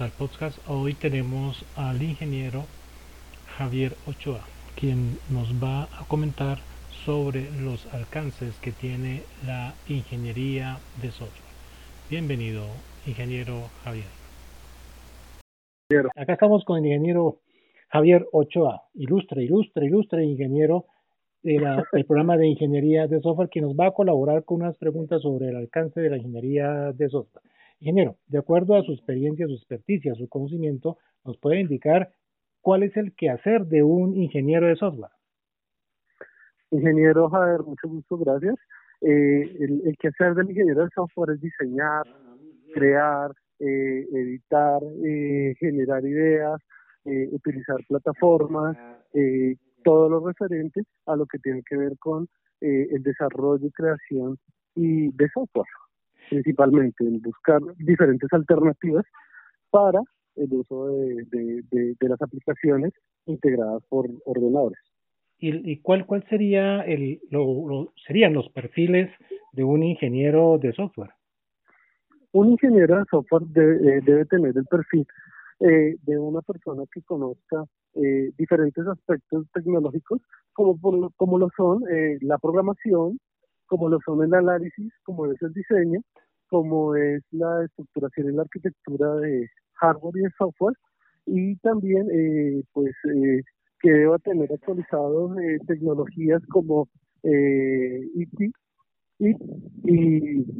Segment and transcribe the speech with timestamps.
[0.00, 0.58] al podcast.
[0.68, 2.64] Hoy tenemos al ingeniero
[3.56, 4.40] Javier Ochoa,
[4.78, 6.58] quien nos va a comentar
[7.04, 11.54] sobre los alcances que tiene la ingeniería de software.
[12.10, 12.64] Bienvenido,
[13.06, 14.06] ingeniero Javier.
[16.14, 17.40] Acá estamos con el ingeniero
[17.88, 20.86] Javier Ochoa, ilustre, ilustre, ilustre ingeniero
[21.42, 25.48] del programa de ingeniería de software, que nos va a colaborar con unas preguntas sobre
[25.48, 27.44] el alcance de la ingeniería de software.
[27.80, 32.10] Ingeniero, de acuerdo a su experiencia, su experticia, su conocimiento, nos puede indicar
[32.62, 35.10] cuál es el quehacer de un ingeniero de software.
[36.70, 38.56] Ingeniero Javier, mucho gusto, gracias.
[39.02, 42.04] Eh, el, quehacer del ingeniero de software es diseñar,
[42.72, 46.60] crear, eh, editar, eh, generar ideas,
[47.30, 48.76] utilizar plataformas,
[49.84, 52.26] todo lo referente a lo que tiene que ver con
[52.60, 54.36] el desarrollo y creación
[54.74, 55.68] y de software
[56.28, 59.04] principalmente en buscar diferentes alternativas
[59.70, 60.00] para
[60.36, 62.92] el uso de, las aplicaciones
[63.26, 64.78] integradas por ordenadores.
[65.38, 69.10] ¿Y, cuál, cuál sería el, lo, serían los perfiles
[69.52, 71.10] de un ingeniero de software?
[72.32, 75.06] Un ingeniero de software debe, eh, debe tener el perfil
[75.60, 80.20] eh, de una persona que conozca eh, diferentes aspectos tecnológicos,
[80.54, 80.78] como,
[81.16, 81.82] como lo son
[82.20, 83.18] la programación,
[83.66, 86.00] como lo son el análisis, como es el diseño,
[86.48, 90.74] como es la estructuración y la arquitectura de hardware y de software,
[91.26, 93.42] y también eh, pues eh,
[93.80, 96.88] que deba tener actualizados eh, tecnologías como
[97.22, 98.52] eh, IT
[99.18, 99.32] y,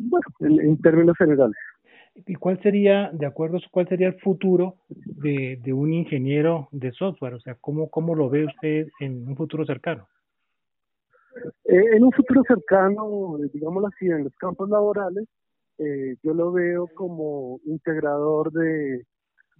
[0.08, 1.56] bueno, en, términos generales.
[2.26, 7.34] ¿Y cuál sería, de acuerdo, cuál sería el futuro de, de un ingeniero de software?
[7.34, 10.08] O sea, ¿cómo, ¿cómo lo ve usted en un futuro cercano?
[11.64, 15.26] Eh, en un futuro cercano, digámoslo así, en los campos laborales,
[15.78, 19.04] eh, yo lo veo como integrador de,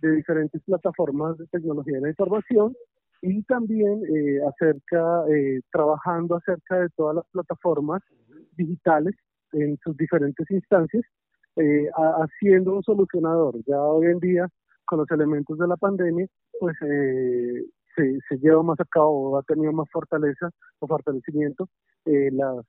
[0.01, 2.75] diferentes plataformas de tecnología de la información
[3.23, 8.03] y también eh, acerca, eh, trabajando acerca de todas las plataformas
[8.57, 9.15] digitales
[9.53, 11.03] en sus diferentes instancias,
[12.19, 13.57] haciendo un solucionador.
[13.67, 14.49] Ya hoy en día,
[14.85, 16.27] con los elementos de la pandemia,
[16.61, 16.77] pues
[17.97, 21.69] se, se lleva más a cabo, ha tenido más fortaleza o fortalecimiento
[22.05, 22.65] las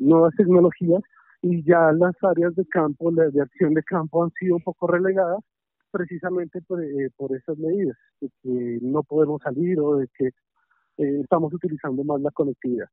[0.00, 1.02] nuevas tecnologías
[1.42, 5.44] y ya las áreas de campo, de acción de campo han sido un poco relegadas
[5.90, 11.20] precisamente por, eh, por esas medidas, de que no podemos salir o de que eh,
[11.22, 12.88] estamos utilizando más la conectividad.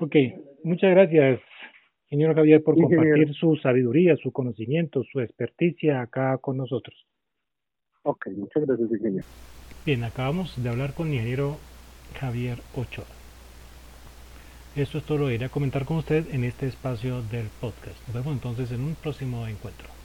[0.00, 0.16] Ok,
[0.64, 1.40] muchas gracias,
[2.08, 7.06] señor Javier, por compartir su sabiduría, su conocimiento, su experticia acá con nosotros.
[8.02, 9.26] Ok, muchas gracias, ingeniero.
[9.86, 11.58] Bien, acabamos de hablar con el ingeniero
[12.20, 13.06] Javier Ochoa.
[14.76, 17.96] Esto es todo lo que quería comentar con usted en este espacio del podcast.
[18.06, 19.99] Nos vemos entonces en un próximo encuentro.